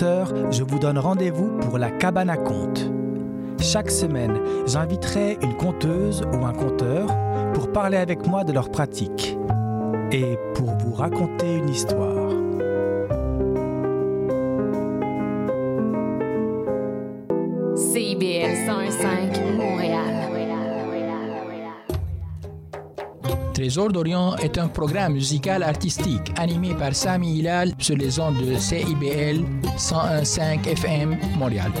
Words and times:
je 0.00 0.62
vous 0.62 0.78
donne 0.78 0.98
rendez-vous 0.98 1.58
pour 1.60 1.78
la 1.78 1.90
cabane 1.90 2.28
à 2.28 2.36
contes. 2.36 2.90
Chaque 3.60 3.90
semaine, 3.90 4.38
j'inviterai 4.66 5.38
une 5.42 5.56
conteuse 5.56 6.22
ou 6.32 6.44
un 6.44 6.52
conteur 6.52 7.08
pour 7.54 7.72
parler 7.72 7.96
avec 7.96 8.26
moi 8.26 8.44
de 8.44 8.52
leur 8.52 8.70
pratique 8.70 9.36
et 10.12 10.36
pour 10.54 10.72
vous 10.76 10.92
raconter 10.92 11.56
une 11.56 11.70
histoire. 11.70 12.30
CIBL 17.74 18.66
105 18.66 19.56
Montréal. 19.56 20.15
Trésor 23.56 23.90
d'Orient 23.90 24.36
est 24.36 24.58
un 24.58 24.68
programme 24.68 25.14
musical 25.14 25.62
artistique 25.62 26.30
animé 26.36 26.74
par 26.74 26.94
Sami 26.94 27.38
Hilal 27.38 27.72
sur 27.78 27.96
les 27.96 28.20
ondes 28.20 28.36
de 28.36 28.54
CIBL 28.54 29.46
101.5 29.78 30.68
FM 30.68 31.16
Montréal. 31.38 31.72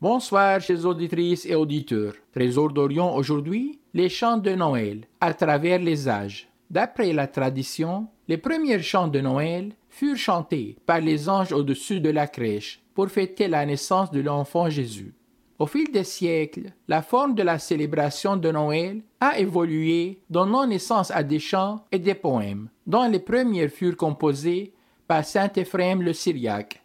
Bonsoir, 0.00 0.60
chers 0.60 0.86
auditrices 0.86 1.44
et 1.44 1.56
auditeurs. 1.56 2.14
Trésor 2.32 2.72
d'Orient 2.72 3.16
aujourd'hui, 3.16 3.80
les 3.94 4.08
chants 4.08 4.38
de 4.38 4.52
Noël 4.52 5.08
à 5.20 5.34
travers 5.34 5.80
les 5.80 6.08
âges. 6.08 6.46
D'après 6.70 7.12
la 7.12 7.26
tradition, 7.26 8.06
les 8.28 8.38
premiers 8.38 8.80
chants 8.80 9.08
de 9.08 9.20
Noël 9.20 9.72
furent 9.90 10.16
chantés 10.16 10.76
par 10.86 11.00
les 11.00 11.28
anges 11.28 11.52
au-dessus 11.52 11.98
de 11.98 12.10
la 12.10 12.28
crèche 12.28 12.83
pour 12.94 13.08
fêter 13.08 13.48
la 13.48 13.66
naissance 13.66 14.10
de 14.10 14.20
l'enfant 14.20 14.70
Jésus. 14.70 15.14
Au 15.58 15.66
fil 15.66 15.90
des 15.92 16.04
siècles, 16.04 16.72
la 16.88 17.02
forme 17.02 17.34
de 17.34 17.42
la 17.42 17.58
célébration 17.58 18.36
de 18.36 18.50
Noël 18.50 19.02
a 19.20 19.38
évolué, 19.38 20.20
donnant 20.28 20.66
naissance 20.66 21.10
à 21.10 21.22
des 21.22 21.38
chants 21.38 21.84
et 21.92 21.98
des 21.98 22.14
poèmes, 22.14 22.68
dont 22.86 23.08
les 23.08 23.20
premiers 23.20 23.68
furent 23.68 23.96
composés 23.96 24.72
par 25.06 25.24
saint 25.24 25.50
Éphrem 25.54 26.02
le 26.02 26.12
Syriaque. 26.12 26.82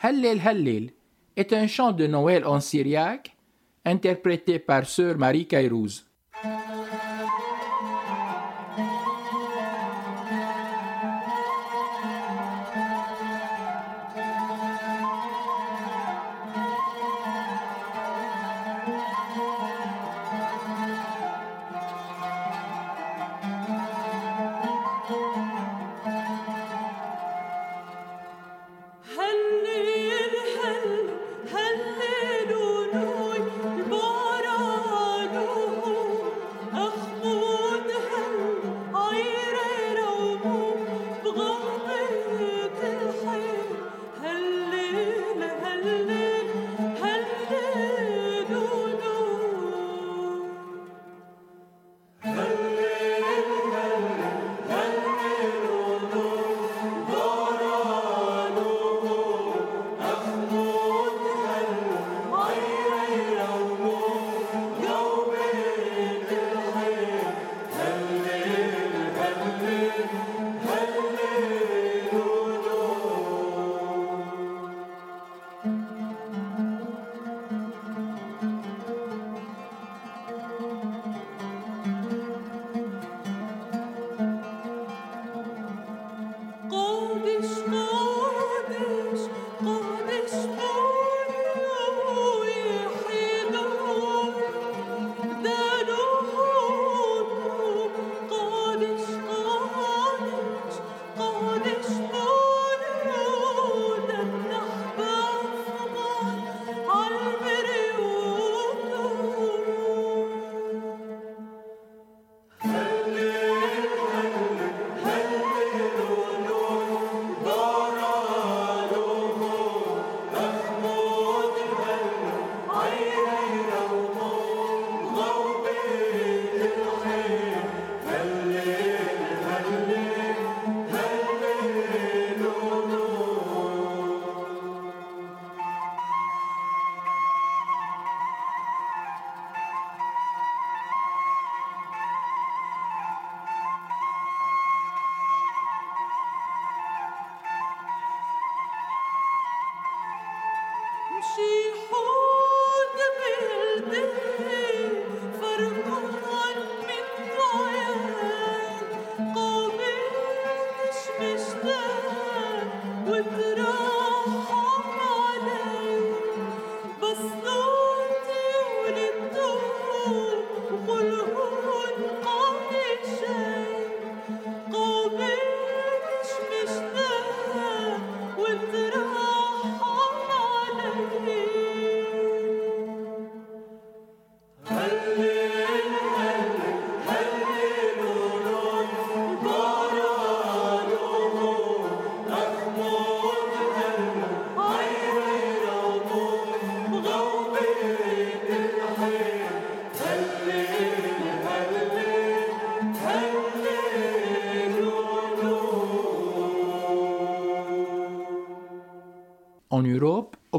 Hallel 0.00 0.40
Hallel 0.44 0.90
est 1.36 1.52
un 1.52 1.66
chant 1.66 1.92
de 1.92 2.06
Noël 2.06 2.46
en 2.46 2.60
syriaque 2.60 3.36
interprété 3.84 4.58
par 4.58 4.86
sœur 4.86 5.18
Marie 5.18 5.46
Kairouz. 5.46 6.06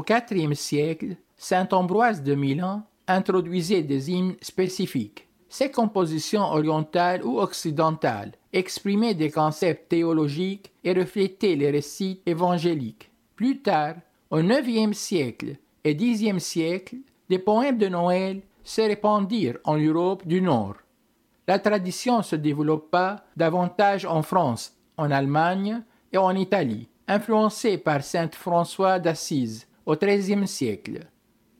IVe 0.08 0.54
siècle, 0.54 1.16
saint 1.36 1.68
Ambroise 1.72 2.22
de 2.22 2.34
Milan 2.34 2.82
introduisait 3.06 3.82
des 3.82 4.10
hymnes 4.10 4.36
spécifiques. 4.40 5.28
Ces 5.48 5.70
compositions 5.70 6.42
orientales 6.42 7.24
ou 7.24 7.38
occidentales 7.38 8.32
exprimaient 8.52 9.14
des 9.14 9.30
concepts 9.30 9.88
théologiques 9.88 10.72
et 10.82 10.92
reflétaient 10.92 11.54
les 11.54 11.70
récits 11.70 12.20
évangéliques. 12.26 13.10
Plus 13.36 13.60
tard, 13.62 13.96
au 14.30 14.40
IXe 14.40 14.96
siècle 14.96 15.56
et 15.84 15.94
Xe 15.94 16.38
siècle, 16.38 16.96
des 17.28 17.38
poèmes 17.38 17.78
de 17.78 17.88
Noël 17.88 18.42
se 18.64 18.80
répandirent 18.80 19.58
en 19.64 19.76
Europe 19.76 20.26
du 20.26 20.40
Nord. 20.40 20.76
La 21.46 21.58
tradition 21.58 22.22
se 22.22 22.36
développa 22.36 23.24
davantage 23.36 24.06
en 24.06 24.22
France, 24.22 24.76
en 24.96 25.10
Allemagne 25.10 25.82
et 26.12 26.18
en 26.18 26.34
Italie, 26.34 26.88
influencée 27.06 27.76
par 27.76 28.02
saint 28.02 28.30
François 28.32 28.98
d'Assise 28.98 29.66
au 29.86 29.96
XIIIe 29.96 30.46
siècle. 30.46 31.00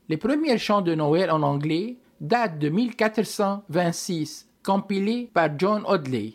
Les 0.09 0.17
premiers 0.17 0.59
chants 0.59 0.83
de 0.83 0.95
Noël 0.95 1.31
en 1.31 1.43
anglais 1.43 1.99
datent 2.21 2.59
de 2.59 2.69
1426, 2.69 4.49
compilés 4.63 5.31
par 5.33 5.51
John 5.59 5.83
Audley. 5.87 6.35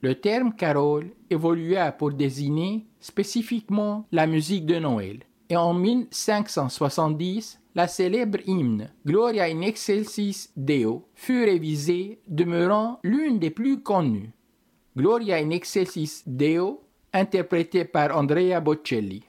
Le 0.00 0.14
terme 0.14 0.54
carol 0.54 1.10
évolua 1.30 1.92
pour 1.92 2.12
désigner 2.12 2.86
spécifiquement 3.00 4.06
la 4.12 4.26
musique 4.26 4.66
de 4.66 4.78
Noël. 4.78 5.20
Et 5.48 5.56
en 5.56 5.74
1570, 5.74 7.60
la 7.74 7.88
célèbre 7.88 8.38
hymne 8.46 8.90
Gloria 9.06 9.44
in 9.44 9.60
excelsis 9.62 10.50
Deo 10.56 11.08
fut 11.14 11.44
révisée, 11.44 12.20
demeurant 12.28 12.98
l'une 13.02 13.38
des 13.38 13.50
plus 13.50 13.82
connues. 13.82 14.32
Gloria 14.96 15.36
in 15.36 15.50
excelsis 15.50 16.22
Deo, 16.26 16.82
interprétée 17.12 17.84
par 17.84 18.16
Andrea 18.16 18.60
Bocelli. 18.60 19.24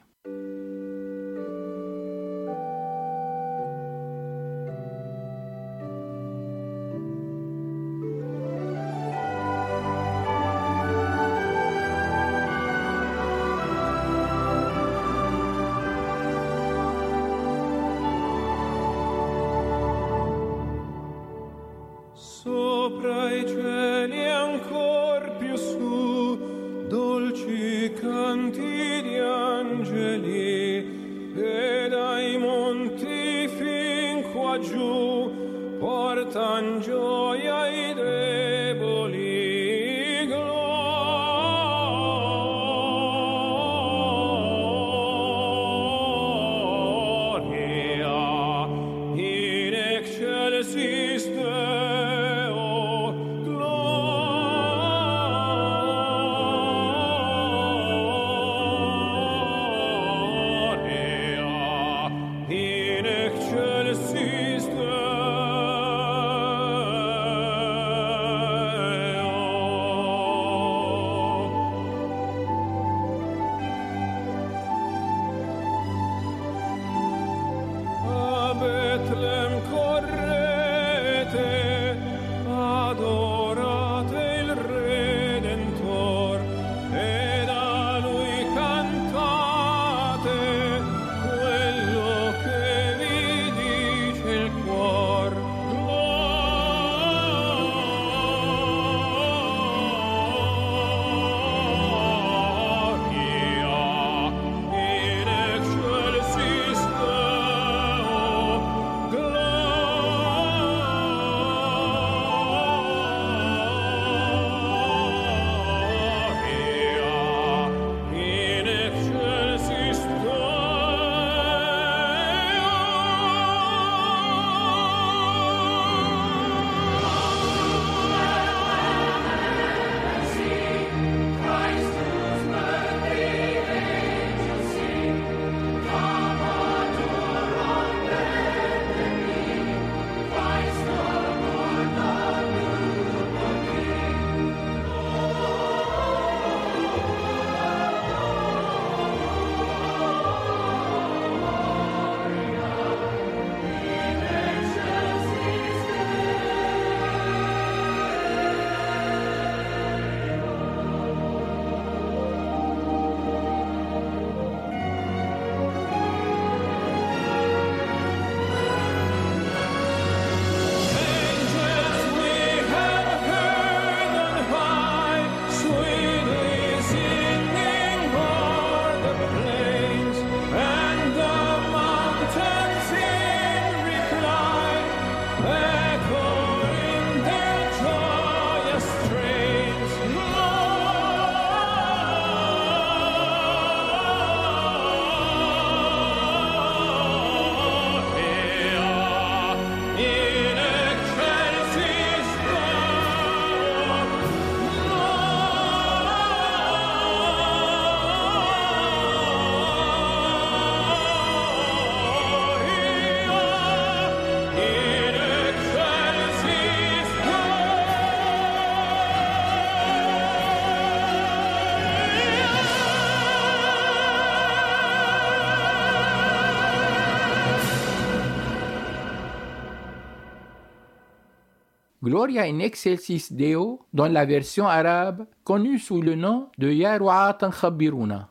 Gloria 232.04 232.44
in 232.44 232.60
excelsis 232.60 233.32
Deo 233.32 233.80
dans 233.94 234.08
la 234.08 234.26
version 234.26 234.68
arabe 234.68 235.24
connue 235.42 235.78
sous 235.78 236.02
le 236.02 236.14
nom 236.14 236.50
de 236.58 236.70
Ya 236.70 236.98
Ru'atan 236.98 237.48
Khabiruna. 237.48 238.28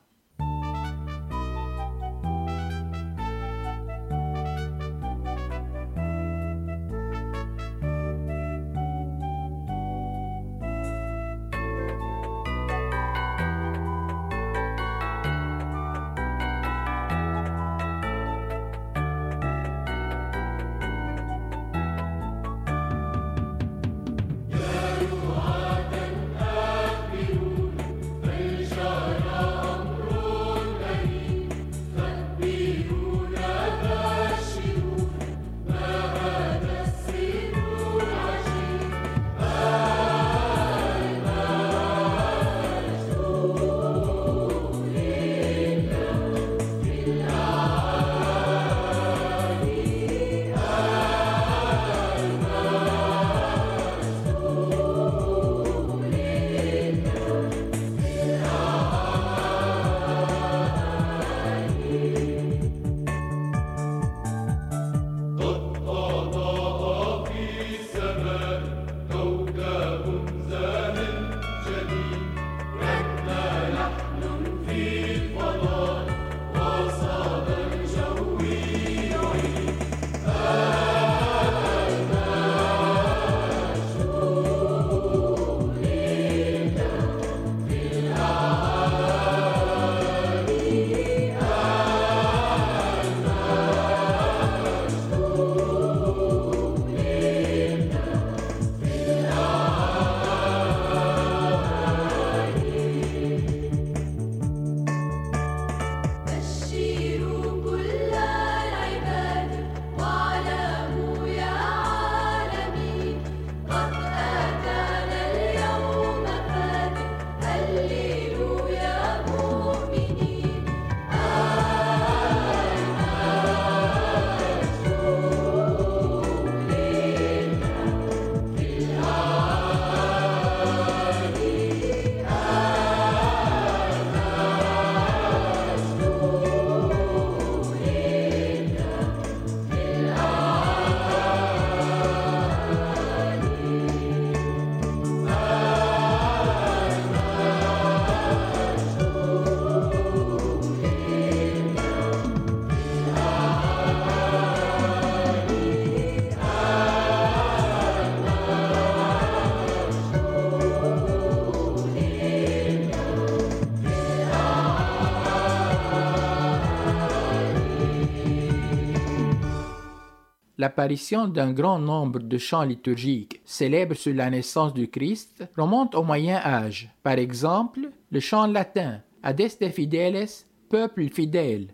L'apparition 170.63 171.27
d'un 171.27 171.51
grand 171.51 171.77
nombre 171.77 172.19
de 172.19 172.37
chants 172.37 172.63
liturgiques 172.63 173.41
célèbres 173.43 173.97
sur 173.97 174.13
la 174.13 174.29
naissance 174.29 174.73
du 174.73 174.87
Christ 174.87 175.43
remonte 175.57 175.93
au 175.93 176.03
Moyen 176.03 176.37
Âge. 176.37 176.89
Par 177.03 177.17
exemple, 177.19 177.91
le 178.09 178.21
chant 178.21 178.47
latin 178.47 179.01
Adeste 179.23 179.69
Fideles, 179.71 180.45
peuple 180.69 181.09
fidèle, 181.09 181.67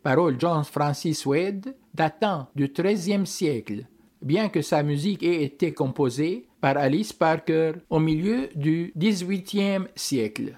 parole 0.00 0.36
John 0.38 0.62
Francis 0.62 1.26
Wade, 1.26 1.74
datant 1.92 2.46
du 2.54 2.68
XIIIe 2.68 3.26
siècle, 3.26 3.86
bien 4.22 4.48
que 4.48 4.62
sa 4.62 4.84
musique 4.84 5.24
ait 5.24 5.42
été 5.42 5.72
composée 5.72 6.46
par 6.60 6.76
Alice 6.76 7.12
Parker 7.12 7.72
au 7.90 7.98
milieu 7.98 8.48
du 8.54 8.92
XVIIIe 8.96 9.86
siècle. 9.96 10.56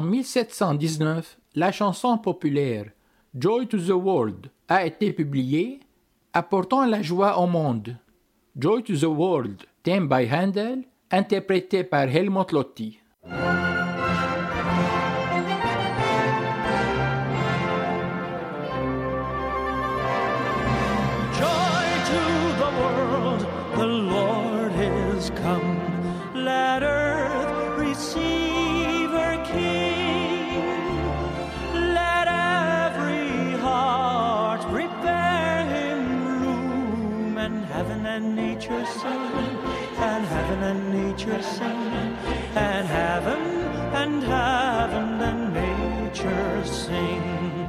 En 0.00 0.02
1719, 0.02 1.38
la 1.56 1.72
chanson 1.72 2.16
populaire 2.16 2.86
Joy 3.34 3.66
to 3.66 3.76
the 3.76 3.90
World 3.90 4.50
a 4.66 4.86
été 4.86 5.12
publiée, 5.12 5.80
apportant 6.32 6.86
la 6.86 7.02
joie 7.02 7.38
au 7.38 7.46
monde. 7.46 7.98
Joy 8.56 8.82
to 8.82 8.96
the 8.96 9.04
World, 9.04 9.66
thème 9.82 10.08
by 10.08 10.26
Handel, 10.32 10.84
interprété 11.10 11.84
par 11.84 12.04
Helmut 12.04 12.50
Lotti. 12.50 12.99
Sing, 38.98 39.58
and 40.08 40.24
heaven 40.26 40.62
and 40.70 40.82
nature 40.92 41.42
sing, 41.42 42.16
and 42.56 42.86
heaven 42.88 43.40
and 44.00 44.22
heaven 44.22 45.20
and 45.28 45.40
nature 45.54 46.64
sing. 46.64 47.68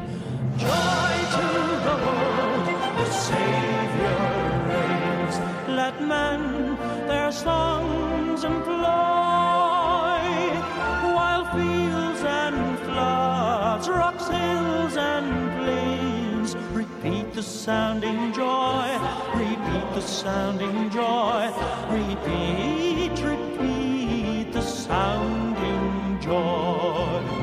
Joy 0.57 1.13
to 1.35 1.47
the 1.87 1.95
world, 2.05 2.65
the 2.99 3.05
Savior 3.27 4.19
reigns. 4.69 5.35
Let 5.79 5.95
men 6.01 6.41
their 7.07 7.31
songs 7.31 8.43
employ, 8.43 8.75
while 11.15 11.45
fields 11.55 12.21
and 12.23 12.79
floods, 12.79 13.89
rocks, 13.89 14.27
hills, 14.27 14.95
and 14.97 15.27
plains 15.59 16.55
repeat 16.73 17.33
the 17.33 17.43
sounding 17.43 18.33
joy 18.33 18.87
repeat 19.71 19.93
the 19.93 20.01
sounding 20.01 20.89
joy. 20.89 21.51
Repeat, 21.89 23.23
repeat 23.23 24.51
the 24.51 24.61
sounding 24.61 26.19
joy. 26.19 27.40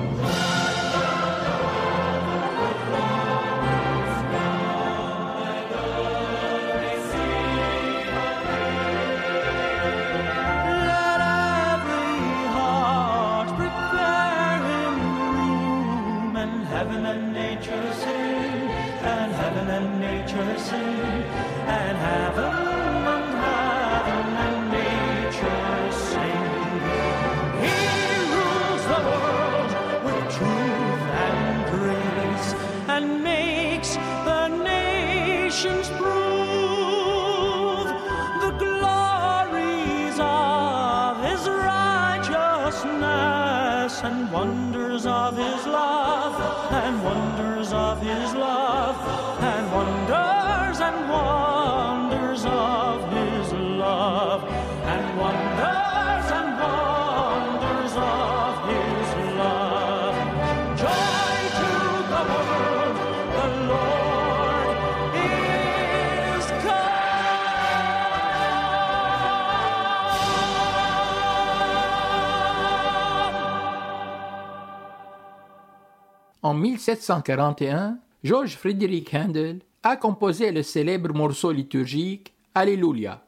en 76.48 76.54
1741, 76.54 77.98
George 78.24 78.56
Frideric 78.56 79.12
Handel 79.12 79.60
a 79.82 79.96
composé 79.96 80.50
le 80.50 80.62
célèbre 80.62 81.12
morceau 81.12 81.52
liturgique 81.52 82.32
Alléluia. 82.54 83.22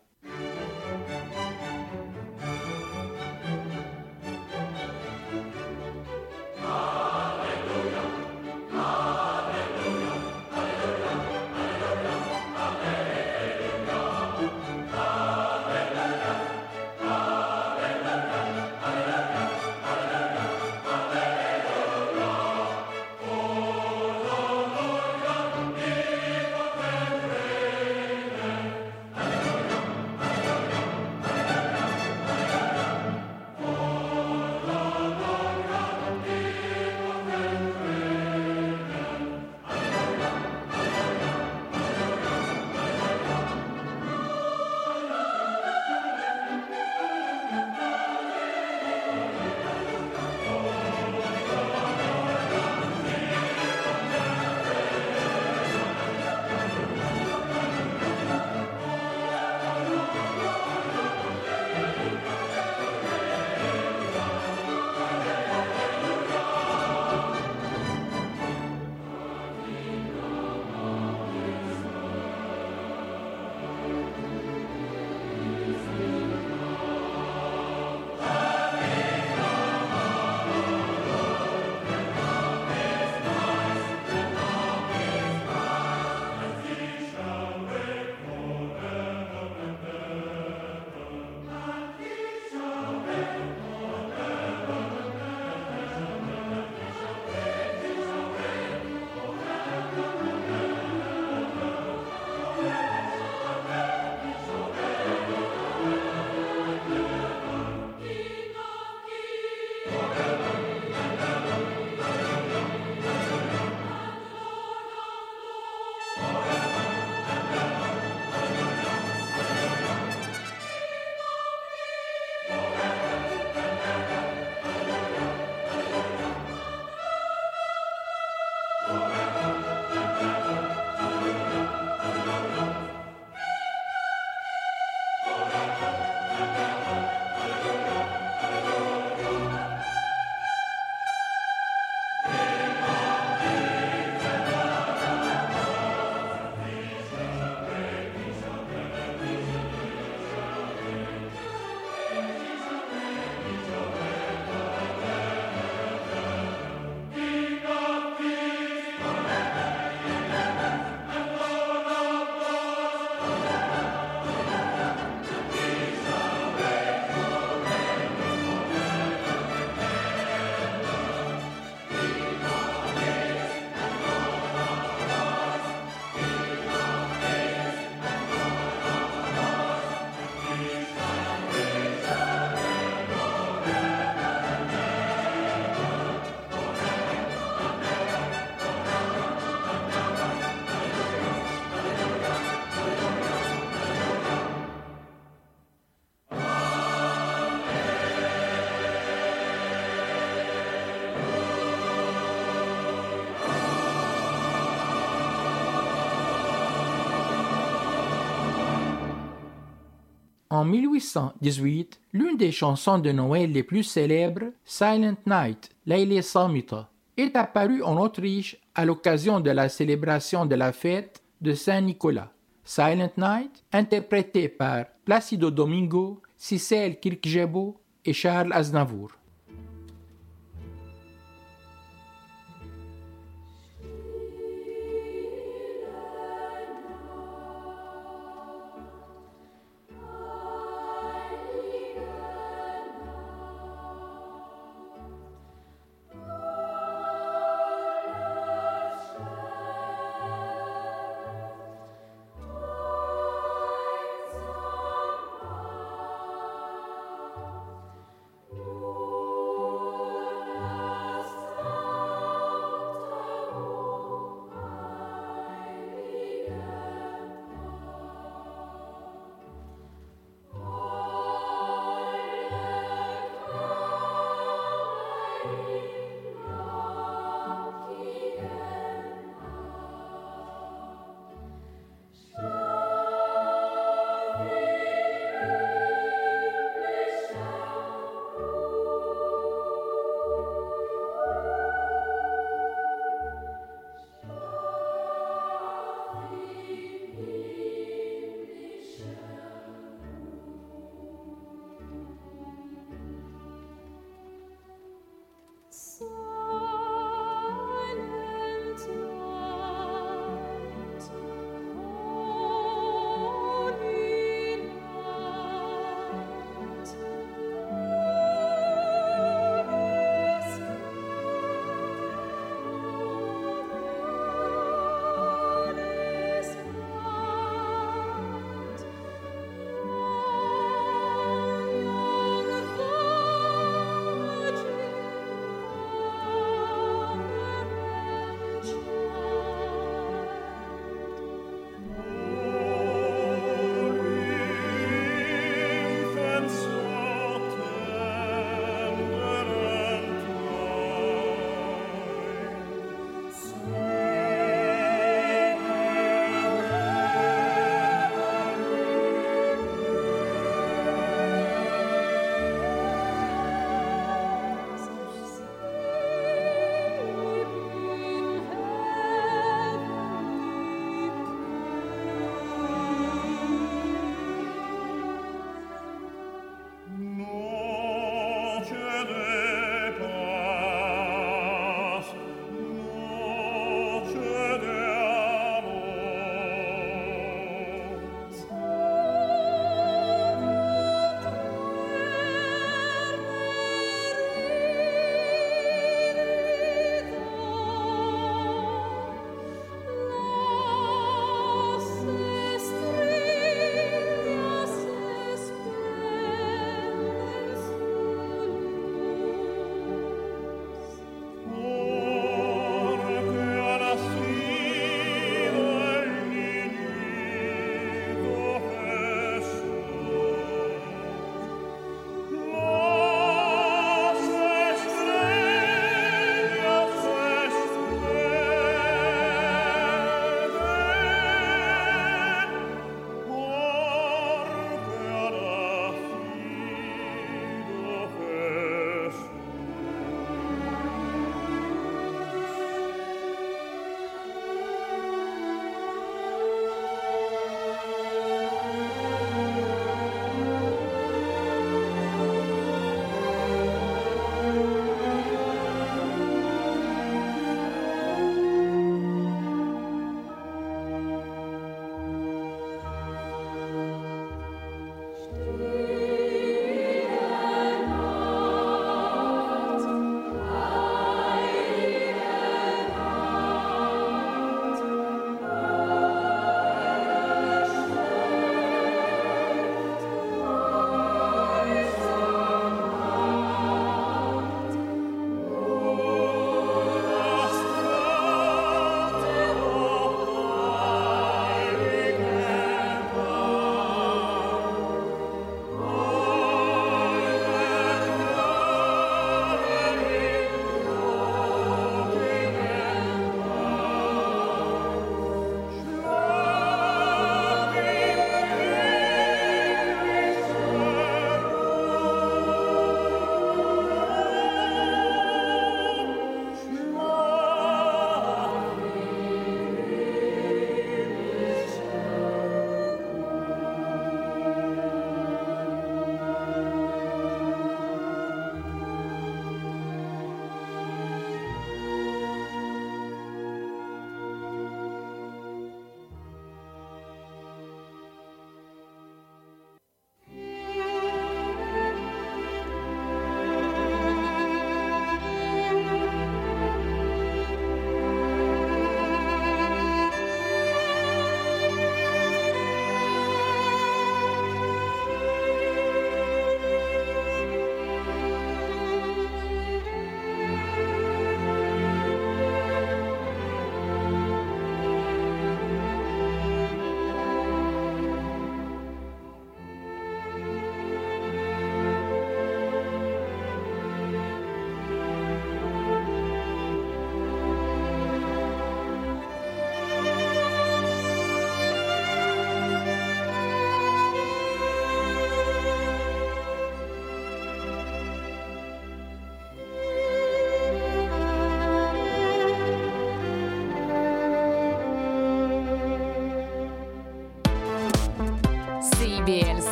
En 210.61 210.67
1818, 210.67 211.99
l'une 212.13 212.37
des 212.37 212.53
chansons 212.53 212.99
de 212.99 213.11
Noël 213.13 213.51
les 213.51 213.63
plus 213.63 213.83
célèbres, 213.83 214.53
Silent 214.67 215.17
Night, 215.25 215.71
Laile 215.87 216.23
Samita, 216.23 216.91
est 217.17 217.35
apparue 217.35 217.83
en 217.83 217.97
Autriche 217.97 218.59
à 218.75 218.85
l'occasion 218.85 219.41
de 219.41 219.51
la 219.51 219.71
célébration 219.71 220.45
de 220.45 220.55
la 220.55 220.73
fête 220.73 221.23
de 221.41 221.55
Saint-Nicolas. 221.55 222.31
Silent 222.63 223.09
Night, 223.17 223.65
interprétée 223.73 224.51
par 224.51 224.85
Placido 225.07 225.51
Domingo, 225.51 226.21
Cicel 226.37 227.01
Kirkjebo 227.01 227.81
et 228.05 228.13
Charles 228.13 228.53
Aznavour. 228.53 229.13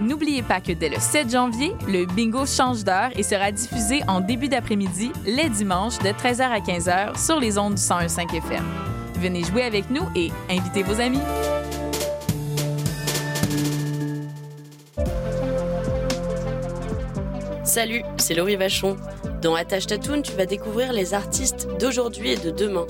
N'oubliez 0.00 0.42
pas 0.42 0.60
que 0.60 0.72
dès 0.72 0.88
le 0.88 0.98
7 0.98 1.30
janvier, 1.30 1.72
le 1.86 2.06
bingo 2.06 2.46
change 2.46 2.84
d'heure 2.84 3.10
et 3.16 3.22
sera 3.22 3.52
diffusé 3.52 4.00
en 4.08 4.20
début 4.20 4.48
d'après-midi, 4.48 5.12
les 5.24 5.48
dimanches, 5.48 5.98
de 5.98 6.08
13h 6.08 6.42
à 6.42 6.60
15h 6.60 7.24
sur 7.24 7.38
les 7.38 7.58
ondes 7.58 7.74
du 7.74 7.80
101.5 7.80 8.36
FM. 8.36 8.64
Venez 9.20 9.44
jouer 9.44 9.62
avec 9.62 9.90
nous 9.90 10.02
et 10.16 10.30
invitez 10.50 10.82
vos 10.82 11.00
amis. 11.00 11.20
Salut, 17.64 18.02
c'est 18.18 18.34
Laurie 18.34 18.56
Vachon. 18.56 18.96
Dans 19.40 19.54
Attache 19.54 19.86
Tatoon, 19.86 20.22
tu 20.22 20.32
vas 20.32 20.46
découvrir 20.46 20.92
les 20.92 21.14
artistes 21.14 21.68
d'aujourd'hui 21.80 22.32
et 22.32 22.36
de 22.36 22.50
demain. 22.50 22.86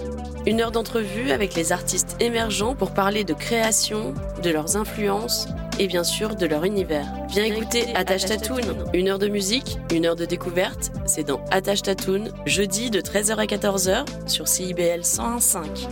Une 0.47 0.61
heure 0.61 0.73
d'entrevue 0.73 1.31
avec 1.31 1.55
les 1.55 1.73
artistes 1.73 2.17
émergents 2.21 2.75
pour 2.75 2.93
parler 2.93 3.25
de 3.25 3.33
création, 3.33 4.13
de 4.43 4.51
leurs 4.51 4.77
influences 4.77 5.49
et 5.83 5.89
bien 5.89 6.05
sûr 6.05 6.37
de 6.37 6.47
leur 6.47 6.65
univers. 6.65 7.07
Viens 7.29 7.45
écouter 7.45 7.93
Attache 7.97 8.27
Tatoon, 8.27 8.87
une 8.95 9.09
heure 9.09 9.19
de 9.19 9.27
musique, 9.27 9.79
une 9.93 10.07
heure 10.07 10.15
de 10.15 10.25
découverte. 10.25 10.93
C'est 11.07 11.25
dans 11.25 11.45
Attache 11.51 11.83
Tatoon, 11.83 12.29
jeudi 12.47 12.89
de 12.89 13.01
13h 13.01 13.35
à 13.35 13.47
14h 13.47 14.05
sur 14.29 14.47
CIBL 14.47 15.01
101.5. 15.01 15.89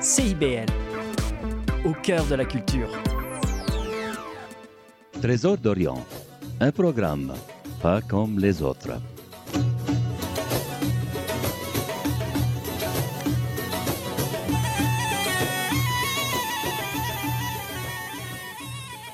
CIBL, 0.00 0.64
au 1.84 1.92
cœur 1.92 2.24
de 2.24 2.34
la 2.34 2.46
culture. 2.46 2.88
Trésor 5.20 5.58
d'Orient, 5.58 6.02
un 6.58 6.72
programme 6.72 7.34
pas 7.82 8.00
comme 8.00 8.38
les 8.38 8.62
autres. 8.62 8.98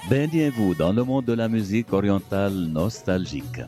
Baignez-vous 0.08 0.76
dans 0.76 0.92
le 0.92 1.02
monde 1.02 1.24
de 1.24 1.32
la 1.32 1.48
musique 1.48 1.92
orientale 1.92 2.54
nostalgique. 2.54 3.60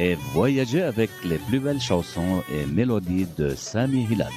Et 0.00 0.14
voyagez 0.32 0.82
avec 0.82 1.10
les 1.24 1.38
plus 1.38 1.58
belles 1.58 1.80
chansons 1.80 2.40
et 2.52 2.64
mélodies 2.66 3.26
de 3.36 3.56
Sami 3.56 4.06
Hilal. 4.08 4.30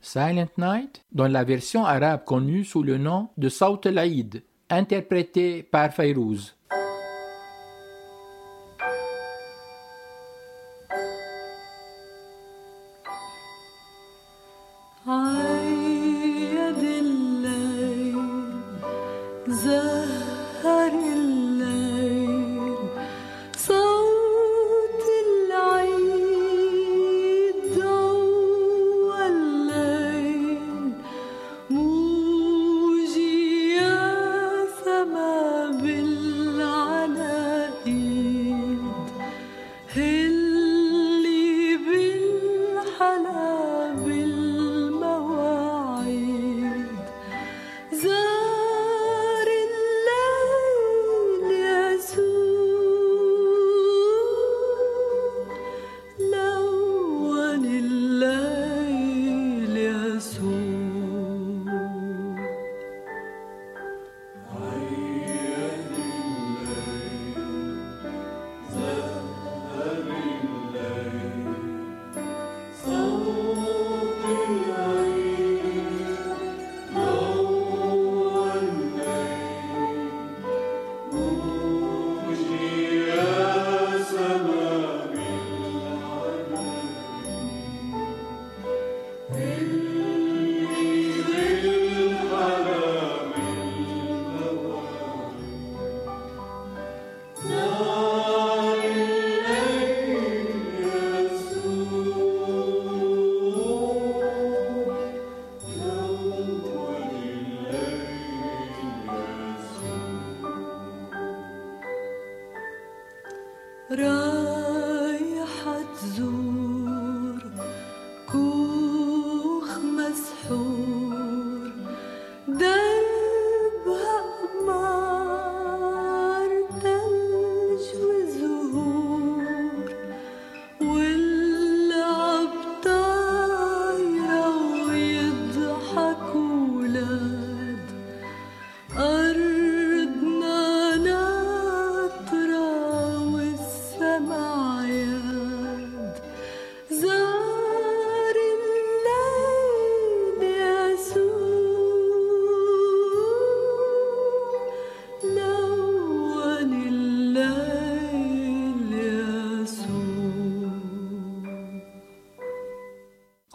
Silent 0.00 0.48
Night, 0.56 1.04
dans 1.12 1.28
la 1.28 1.44
version 1.44 1.84
arabe 1.84 2.24
connue 2.24 2.64
sous 2.64 2.82
le 2.82 2.96
nom 2.96 3.28
de 3.36 3.50
Saut 3.50 3.80
al-Aïd, 3.84 4.42
interprété 4.70 5.62
par 5.62 5.92
Fayrouz. 5.92 6.56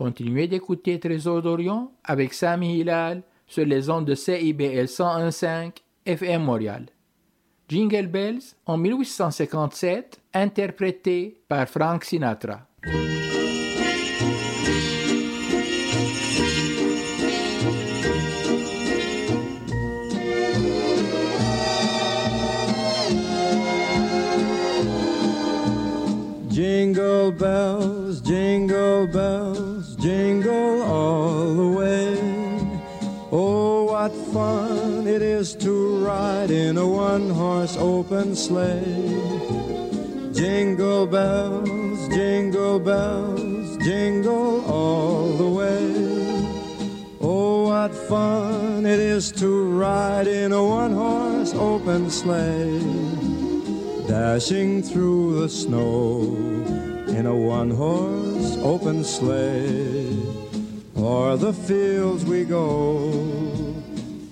Continuez 0.08 0.48
d'écouter 0.48 1.02
Trésor 1.02 1.42
d'Orient 1.42 1.92
avec 2.02 2.34
Sami 2.34 2.80
Hilal 2.80 3.24
sur 3.46 3.66
les 3.66 3.90
ondes 3.90 4.06
de 4.06 4.16
CIBL 4.16 4.86
101.5 4.86 5.74
FM 6.06 6.44
Montréal. 6.44 6.86
Jingle 7.68 8.08
Bells 8.08 8.56
en 8.66 8.78
1857, 8.78 10.22
interprété 10.34 11.42
par 11.50 11.68
Frank 11.68 12.06
Sinatra. 12.06 12.62
In 36.68 36.78
a 36.78 36.88
one 36.88 37.30
horse 37.30 37.76
open 37.78 38.36
sleigh. 38.36 38.84
Jingle 40.34 41.08
bells, 41.08 42.08
jingle 42.10 42.80
bells, 42.80 43.78
jingle 43.78 44.66
all 44.66 45.28
the 45.42 45.50
way. 45.50 45.88
Oh, 47.22 47.70
what 47.70 47.94
fun 47.96 48.86
it 48.86 49.00
is 49.00 49.32
to 49.34 49.50
ride 49.80 50.28
in 50.28 50.52
a 50.52 50.64
one 50.64 50.94
horse 50.94 51.54
open 51.54 52.10
sleigh 52.10 53.18
dashing 54.08 54.82
through 54.82 55.42
the 55.42 55.50
snow 55.50 56.22
in 57.10 57.26
a 57.26 57.36
one 57.36 57.70
horse 57.70 58.58
open 58.64 59.04
sleigh. 59.04 60.16
O'er 60.98 61.36
the 61.38 61.54
fields 61.54 62.24
we 62.26 62.46
go, 62.46 63.12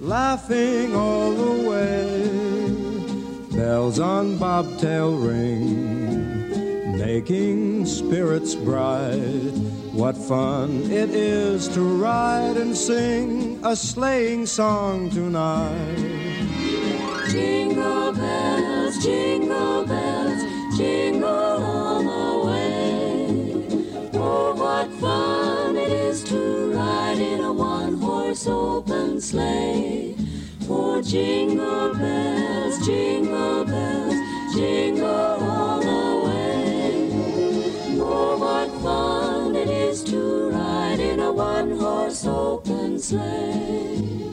laughing 0.05 0.95
all 0.95 1.31
the 1.31 1.69
way. 1.69 3.57
Bells 3.57 3.99
on 3.99 4.37
bobtail 4.37 5.17
ring, 5.17 6.97
making 6.97 7.85
spirits 7.85 8.53
bright. 8.53 9.51
What 9.93 10.15
fun 10.15 10.91
it 10.91 11.09
is 11.09 11.67
to 11.69 11.81
ride 11.81 12.57
and 12.57 12.77
sing 12.77 13.59
a 13.65 13.75
sleighing 13.75 14.45
song 14.45 15.09
tonight. 15.09 15.95
Jingle 17.29 18.13
bells, 18.13 19.03
jingle 19.03 19.85
bells, 19.85 20.77
jingle 20.77 21.29
all 21.29 22.03
the 22.03 22.47
way. 22.47 24.09
Oh, 24.13 24.53
what 24.53 24.91
fun 24.99 25.77
it 25.77 25.89
is 25.89 26.23
to 26.25 26.64
open 28.47 29.21
sleigh. 29.21 30.15
Oh, 30.69 31.01
jingle 31.01 31.93
bells, 31.93 32.85
jingle 32.85 33.65
bells, 33.65 34.15
jingle 34.55 35.07
all 35.07 35.79
the 35.79 36.27
way. 36.27 37.09
Oh, 37.99 38.37
what 38.37 38.69
fun 38.81 39.55
it 39.55 39.69
is 39.69 40.03
to 40.05 40.49
ride 40.49 40.99
in 40.99 41.19
a 41.19 41.31
one 41.31 41.77
horse 41.77 42.25
open 42.25 42.99
sleigh. 42.99 44.24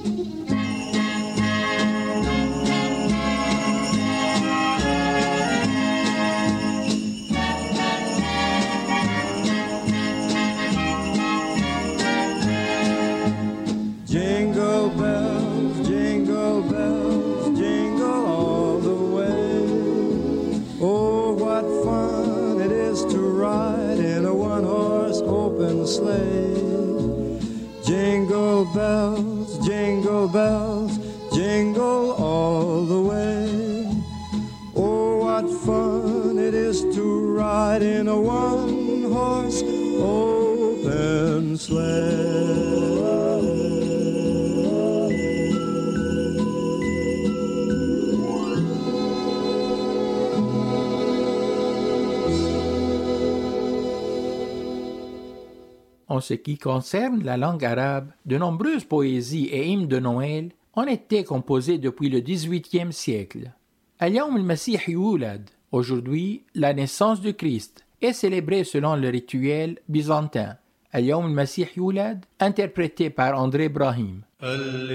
ce 56.22 56.34
qui 56.34 56.56
concerne 56.56 57.22
la 57.22 57.36
langue 57.36 57.64
arabe, 57.64 58.10
de 58.24 58.38
nombreuses 58.38 58.84
poésies 58.84 59.46
et 59.46 59.68
hymnes 59.68 59.88
de 59.88 59.98
Noël 59.98 60.50
ont 60.74 60.86
été 60.86 61.24
composées 61.24 61.78
depuis 61.78 62.08
le 62.08 62.20
XVIIIe 62.20 62.92
siècle. 62.92 63.52
Al-Yawm 63.98 64.36
al-Masih 64.36 64.80
Yulad, 64.88 65.50
aujourd'hui 65.70 66.44
la 66.54 66.72
naissance 66.72 67.20
du 67.20 67.34
Christ, 67.34 67.84
est 68.00 68.12
célébrée 68.12 68.64
selon 68.64 68.96
le 68.96 69.08
rituel 69.08 69.78
byzantin. 69.88 70.56
Al-Yawm 70.92 71.26
al-Masih 71.26 71.68
Yulad, 71.76 72.24
interprété 72.40 73.10
par 73.10 73.38
André 73.38 73.68
Brahim. 73.68 74.22
Al 74.40 74.88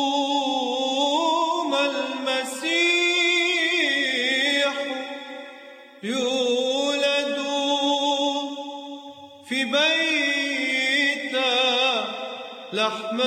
اليوم 0.00 1.74
المسيح 3.40 4.74
يولد 6.02 7.38
في 9.48 9.64
بيت 9.64 11.36
لحم 12.72 13.20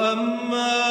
وأما 0.00 0.89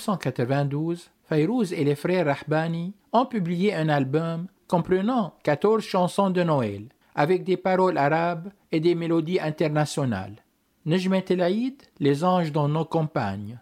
1992, 0.00 1.10
Fayrouz 1.24 1.72
et 1.72 1.84
les 1.84 1.94
frères 1.94 2.26
Rahbani 2.26 2.94
ont 3.12 3.26
publié 3.26 3.74
un 3.74 3.88
album 3.88 4.46
comprenant 4.66 5.34
14 5.42 5.84
chansons 5.84 6.30
de 6.30 6.42
Noël, 6.42 6.84
avec 7.14 7.44
des 7.44 7.58
paroles 7.58 7.98
arabes 7.98 8.50
et 8.72 8.80
des 8.80 8.94
mélodies 8.94 9.40
internationales. 9.40 10.42
Nejmet 10.86 11.24
El 11.28 11.42
Aïd, 11.42 11.82
Les 11.98 12.24
anges 12.24 12.52
dans 12.52 12.68
nos 12.68 12.86
campagnes. 12.86 13.58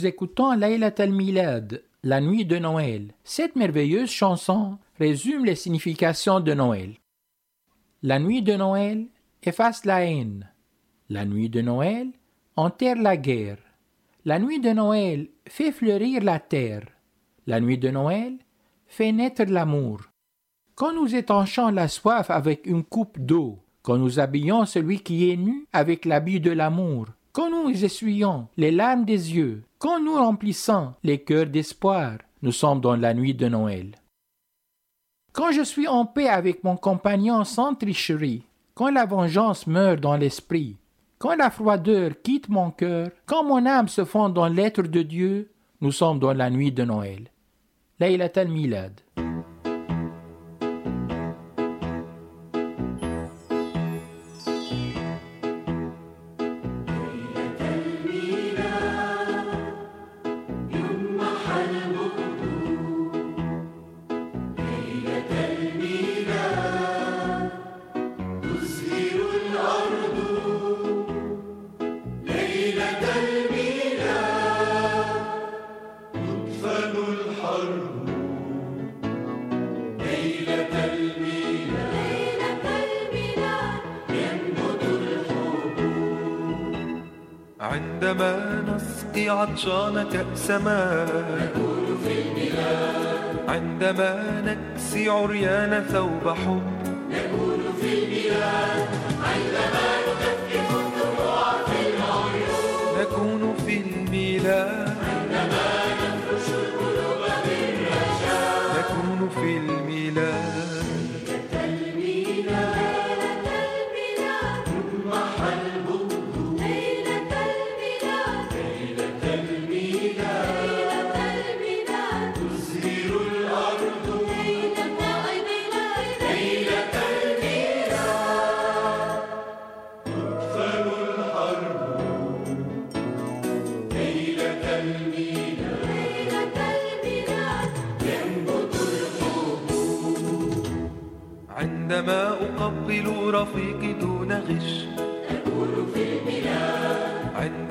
Nous 0.00 0.06
écoutons 0.06 0.52
Laylat 0.52 0.94
al-Milad, 0.96 1.82
la 2.04 2.22
nuit 2.22 2.46
de 2.46 2.56
Noël. 2.56 3.12
Cette 3.22 3.54
merveilleuse 3.54 4.08
chanson 4.08 4.78
résume 4.98 5.44
les 5.44 5.54
significations 5.54 6.40
de 6.40 6.54
Noël. 6.54 6.94
La 8.02 8.18
nuit 8.18 8.40
de 8.40 8.54
Noël 8.54 9.08
efface 9.42 9.84
la 9.84 10.06
haine. 10.06 10.48
La 11.10 11.26
nuit 11.26 11.50
de 11.50 11.60
Noël 11.60 12.08
enterre 12.56 12.96
la 12.96 13.18
guerre. 13.18 13.58
La 14.24 14.38
nuit 14.38 14.58
de 14.58 14.70
Noël 14.70 15.28
fait 15.46 15.70
fleurir 15.70 16.22
la 16.22 16.40
terre. 16.40 16.86
La 17.46 17.60
nuit 17.60 17.76
de 17.76 17.90
Noël 17.90 18.38
fait 18.86 19.12
naître 19.12 19.44
l'amour. 19.44 20.00
Quand 20.76 20.94
nous 20.94 21.14
étanchons 21.14 21.68
la 21.68 21.88
soif 21.88 22.30
avec 22.30 22.64
une 22.64 22.84
coupe 22.84 23.18
d'eau, 23.18 23.58
quand 23.82 23.98
nous 23.98 24.18
habillons 24.18 24.64
celui 24.64 25.00
qui 25.00 25.30
est 25.30 25.36
nu 25.36 25.66
avec 25.74 26.06
l'habit 26.06 26.40
de 26.40 26.52
l'amour, 26.52 27.08
quand 27.32 27.50
nous 27.50 27.84
essuyons 27.84 28.48
les 28.56 28.70
larmes 28.70 29.04
des 29.04 29.34
yeux, 29.34 29.62
quand 29.78 30.00
nous 30.00 30.14
remplissons 30.14 30.94
les 31.04 31.22
cœurs 31.22 31.46
d'espoir, 31.46 32.18
nous 32.42 32.52
sommes 32.52 32.80
dans 32.80 32.96
la 32.96 33.14
nuit 33.14 33.34
de 33.34 33.48
Noël. 33.48 33.94
Quand 35.32 35.52
je 35.52 35.62
suis 35.62 35.86
en 35.86 36.06
paix 36.06 36.28
avec 36.28 36.64
mon 36.64 36.76
compagnon 36.76 37.44
sans 37.44 37.74
tricherie, 37.74 38.42
quand 38.74 38.90
la 38.90 39.06
vengeance 39.06 39.66
meurt 39.66 40.00
dans 40.00 40.16
l'esprit, 40.16 40.76
quand 41.18 41.36
la 41.36 41.50
froideur 41.50 42.12
quitte 42.22 42.48
mon 42.48 42.70
cœur, 42.70 43.10
quand 43.26 43.44
mon 43.44 43.64
âme 43.64 43.88
se 43.88 44.04
fond 44.04 44.28
dans 44.28 44.48
l'être 44.48 44.82
de 44.82 45.02
Dieu, 45.02 45.52
nous 45.80 45.92
sommes 45.92 46.18
dans 46.18 46.32
la 46.32 46.50
nuit 46.50 46.72
de 46.72 46.82
Noël. 46.82 47.28
Laylat 48.00 48.32
al-Milad. 48.36 49.00
عطشان 89.30 90.06
كأس 90.12 90.50
ماء 90.50 91.52
عندما 93.48 94.42
نكسي 94.46 95.08
عريان 95.08 95.84
ثوب 95.92 96.28
حب. 96.28 96.69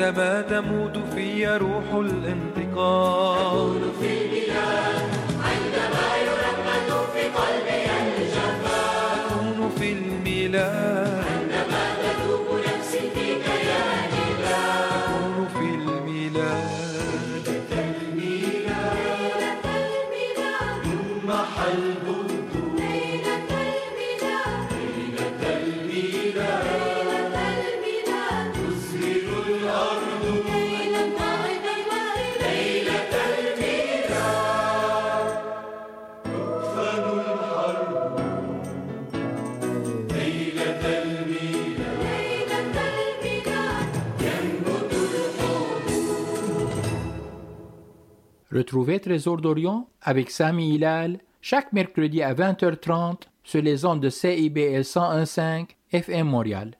عندما 0.10 0.41
تموت 0.41 0.97
في 1.14 1.47
روح 1.47 1.93
الانتقام. 1.93 3.88
Retrouvez 48.60 48.99
Trésor 48.99 49.38
d'Orient 49.38 49.88
avec 50.01 50.30
Sami 50.30 50.76
Hilal 50.76 51.20
chaque 51.39 51.72
mercredi 51.72 52.22
à 52.22 52.34
20h30 52.34 53.22
sur 53.41 53.62
les 53.62 53.86
ondes 53.86 54.01
de 54.01 54.10
CIBL 54.10 54.82
101.5 54.82 55.70
FM 55.93 56.28
Montréal. 56.28 56.78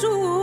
jour. 0.00 0.39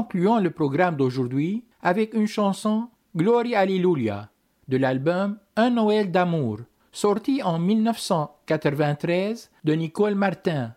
Concluons 0.00 0.38
le 0.38 0.50
programme 0.50 0.96
d'aujourd'hui 0.96 1.66
avec 1.82 2.14
une 2.14 2.26
chanson 2.26 2.88
Gloria 3.14 3.60
Alleluia 3.60 4.30
de 4.66 4.78
l'album 4.78 5.36
Un 5.56 5.68
Noël 5.68 6.10
d'amour, 6.10 6.60
sorti 6.90 7.42
en 7.42 7.58
1993 7.58 9.50
de 9.62 9.72
Nicole 9.74 10.14
Martin, 10.14 10.74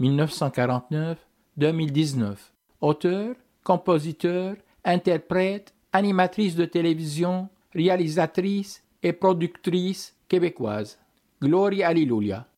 1949-2019. 0.00 2.34
Auteur, 2.80 3.36
compositeur, 3.62 4.56
interprète, 4.84 5.72
animatrice 5.92 6.56
de 6.56 6.64
télévision, 6.64 7.48
réalisatrice 7.72 8.82
et 9.04 9.12
productrice 9.12 10.16
québécoise. 10.26 10.98
Gloria 11.40 11.86
Alleluia. 11.86 12.48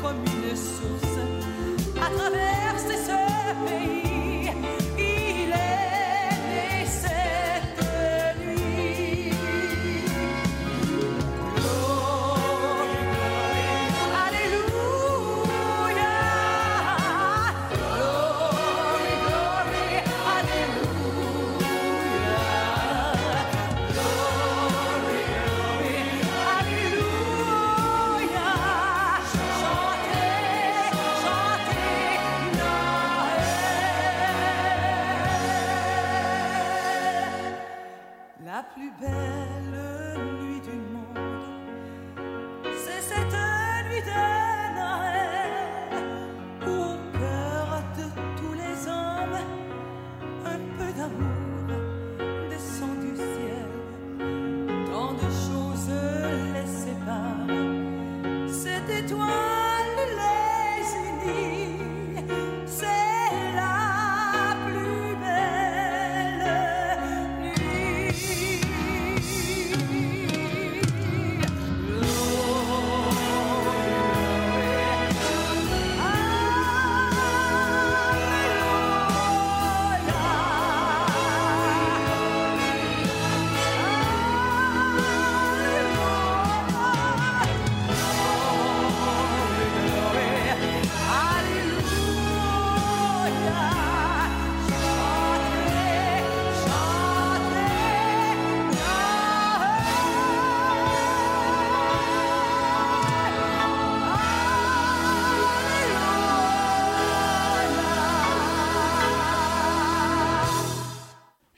Comme 0.00 0.24
une 0.24 0.56
source 0.56 1.18
à 2.00 2.10
traverser 2.10 2.96
ce 2.96 3.68
pays, 3.68 4.21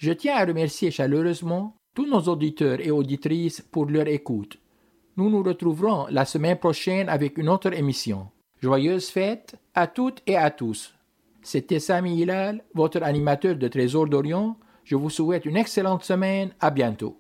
Je 0.05 0.13
tiens 0.13 0.37
à 0.37 0.45
remercier 0.45 0.91
chaleureusement 0.91 1.77
tous 1.95 2.05
nos 2.05 2.21
auditeurs 2.21 2.79
et 2.79 2.91
auditrices 2.91 3.63
pour 3.63 3.87
leur 3.87 4.07
écoute. 4.07 4.59
Nous 5.17 5.31
nous 5.31 5.43
retrouverons 5.43 6.09
la 6.11 6.27
semaine 6.27 6.59
prochaine 6.59 7.09
avec 7.09 7.39
une 7.39 7.49
autre 7.49 7.73
émission. 7.73 8.29
Joyeuses 8.61 9.09
fêtes 9.09 9.57
à 9.75 9.87
toutes 9.87 10.21
et 10.27 10.37
à 10.37 10.51
tous. 10.51 10.93
C'était 11.41 11.81
Sami 11.81 12.21
Hilal, 12.21 12.63
votre 12.75 13.03
animateur 13.03 13.57
de 13.57 13.67
Trésor 13.67 14.07
d'Orient. 14.07 14.59
Je 14.85 14.95
vous 14.95 15.09
souhaite 15.09 15.47
une 15.47 15.57
excellente 15.57 16.05
semaine. 16.05 16.51
À 16.61 16.71
bientôt. 16.71 17.17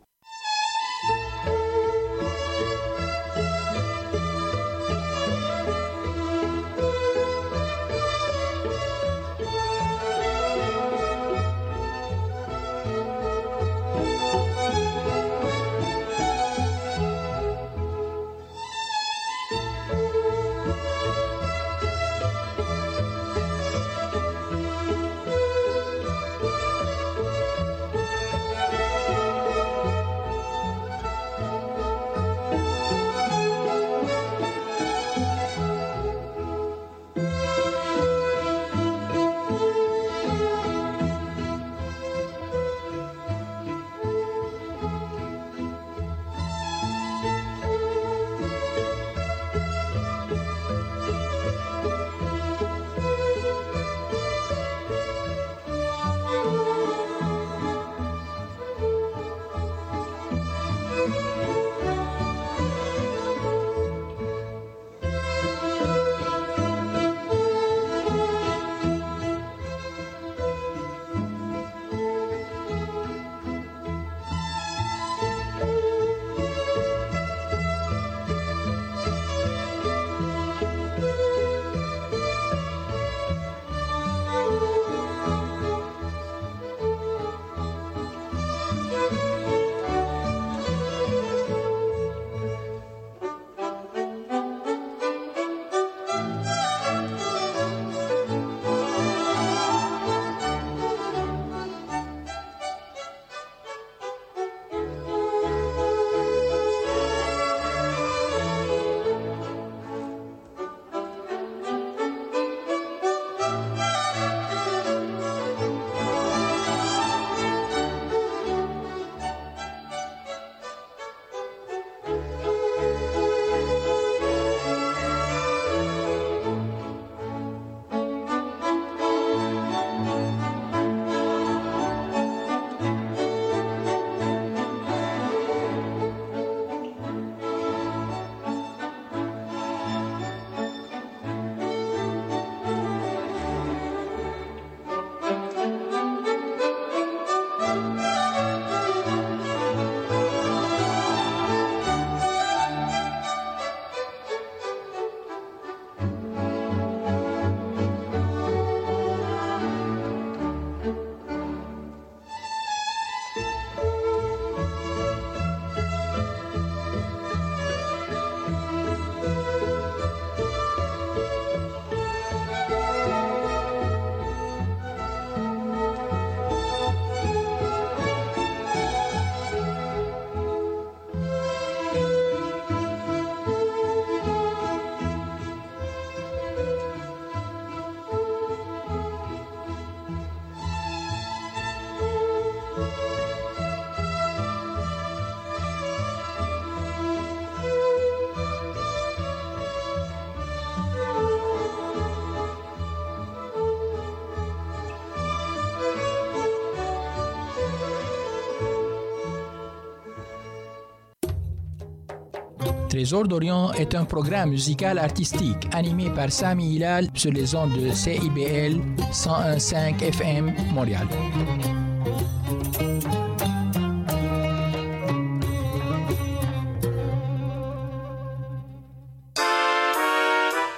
Trésor 212.94 213.26
d'Orient 213.26 213.72
est 213.72 213.96
un 213.96 214.04
programme 214.04 214.50
musical 214.50 214.98
artistique 214.98 215.66
animé 215.72 216.10
par 216.10 216.30
Sami 216.30 216.76
Hilal 216.76 217.08
sur 217.12 217.32
les 217.32 217.56
ondes 217.56 217.72
de 217.72 217.90
CIBL 217.90 218.80
101.5 219.10 220.00
FM 220.00 220.54
Montréal. 220.72 221.08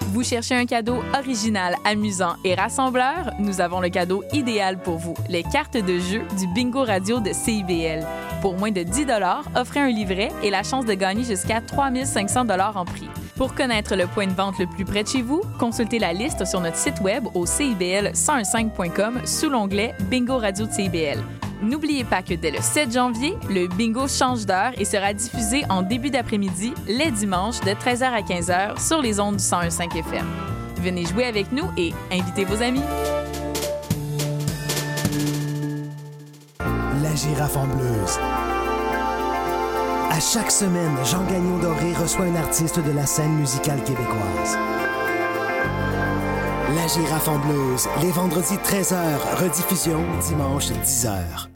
Vous 0.01 0.25
cherchez 0.25 0.55
un 0.55 0.65
cadeau 0.65 1.03
original, 1.19 1.77
amusant 1.85 2.37
et 2.47 2.55
rassembleur? 2.55 3.31
Nous 3.39 3.61
avons 3.61 3.81
le 3.81 3.91
cadeau 3.91 4.25
idéal 4.33 4.81
pour 4.81 4.97
vous, 4.97 5.13
les 5.29 5.43
cartes 5.43 5.77
de 5.77 5.99
jeu 5.99 6.23
du 6.39 6.47
Bingo 6.55 6.83
Radio 6.83 7.21
de 7.21 7.35
CIBL. 7.35 8.07
Pour 8.41 8.57
moins 8.57 8.71
de 8.71 8.83
10 8.83 9.07
offrez 9.55 9.81
un 9.81 9.89
livret 9.89 10.31
et 10.43 10.51
la 10.51 10.63
chance 10.63 10.85
de 10.85 10.95
gagner 10.95 11.25
jusqu'à 11.25 11.61
3500 11.61 12.47
en 12.75 12.85
prix. 12.85 13.09
Pour 13.37 13.55
connaître 13.55 13.97
le 13.97 14.07
point 14.07 14.27
de 14.27 14.33
vente 14.33 14.59
le 14.59 14.67
plus 14.67 14.85
près 14.85 15.03
de 15.03 15.09
chez 15.09 15.23
vous, 15.23 15.43
consultez 15.59 15.99
la 15.99 16.13
liste 16.13 16.45
sur 16.47 16.61
notre 16.61 16.77
site 16.77 17.01
web 17.01 17.25
au 17.35 17.45
cibl1015.com 17.45 19.21
sous 19.27 19.51
l'onglet 19.51 19.95
Bingo 20.11 20.39
Radio 20.39 20.67
de 20.67 20.73
CIBL. 20.73 21.23
N'oubliez 21.63 22.05
pas 22.05 22.23
que 22.23 22.35
dès 22.35 22.51
le 22.51 22.61
7 22.61 22.93
janvier, 22.93 23.35
le 23.49 23.67
bingo 23.67 24.07
change 24.09 24.45
d'heure 24.45 24.73
et 24.79 24.85
sera 24.85 25.13
diffusé 25.15 25.65
en 25.71 25.83
début 25.83 26.11
d'après-midi, 26.11 26.75
les 26.87 27.11
dimanches, 27.11 27.61
de 27.61 27.71
13h 27.71 28.05
à 28.05 28.21
15h 28.21 28.87
sur 28.87 29.01
les 29.01 29.21
ondes 29.21 29.37
du 29.37 29.43
101.5 29.43 29.99
FM. 29.99 30.27
Venez 30.77 31.07
jouer 31.07 31.25
avec 31.25 31.53
nous 31.53 31.65
et 31.79 31.93
invitez 32.13 32.45
vos 32.45 32.63
amis. 32.63 32.83
La 37.17 37.23
girafe 37.23 37.57
en 37.57 37.67
bleuse. 37.67 38.19
À 40.11 40.21
chaque 40.21 40.51
semaine, 40.51 40.95
Jean 41.03 41.25
Gagnon 41.25 41.57
Doré 41.57 41.95
reçoit 41.95 42.27
un 42.27 42.35
artiste 42.35 42.79
de 42.79 42.93
la 42.93 43.07
scène 43.07 43.33
musicale 43.37 43.83
québécoise. 43.85 44.59
La 46.75 46.87
girafe 46.87 47.29
en 47.29 47.39
bleuse, 47.39 47.89
les 48.03 48.11
vendredis 48.11 48.57
13h, 48.57 48.97
rediffusion 49.41 50.03
dimanche 50.29 50.67
10h. 50.67 51.56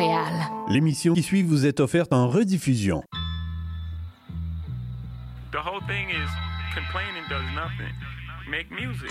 Montréal. 0.00 0.32
L'émission 0.68 1.14
qui 1.14 1.22
suit 1.22 1.42
vous 1.42 1.66
est 1.66 1.78
offerte 1.80 2.12
en 2.12 2.28
rediffusion. 2.28 3.02
The 5.52 5.56
whole 5.56 5.80
thing 5.86 6.08
is 6.08 6.30
complaining 6.74 7.24
does 7.28 7.44
nothing. 7.54 7.92
Make 8.48 8.70
music. 8.70 9.10